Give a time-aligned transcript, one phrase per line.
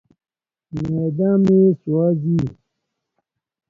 [0.81, 2.37] معده مې سوځي.